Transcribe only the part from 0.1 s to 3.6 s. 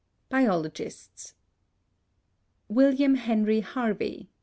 BIOLOGISTS. William Henry